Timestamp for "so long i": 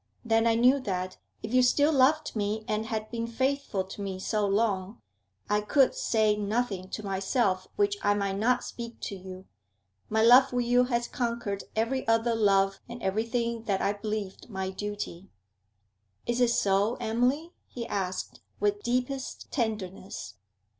4.17-5.61